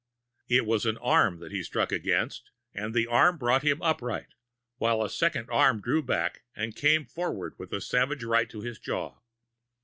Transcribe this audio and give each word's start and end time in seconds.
It 0.49 0.65
was 0.65 0.87
an 0.87 0.97
arm 0.97 1.37
that 1.41 1.51
he 1.51 1.61
struck 1.61 1.91
against, 1.91 2.49
and 2.73 2.91
the 2.95 3.05
arm 3.05 3.37
brought 3.37 3.61
him 3.61 3.83
upright, 3.83 4.33
while 4.77 5.03
a 5.03 5.09
second 5.11 5.51
arm 5.51 5.79
drew 5.79 6.01
back 6.01 6.41
and 6.55 6.75
came 6.75 7.05
forward 7.05 7.53
with 7.59 7.71
a 7.71 7.81
savage 7.81 8.23
right 8.23 8.49
to 8.49 8.61
his 8.61 8.79
jaw. 8.79 9.19